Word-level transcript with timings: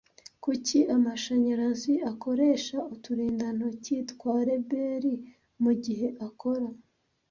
Kuki 0.43 0.77
amashanyarazi 0.95 1.93
akoresha 2.11 2.77
uturindantoki 2.93 3.95
twa 4.11 4.35
reberi 4.47 5.13
mugihe 5.63 6.07
akora 6.27 6.67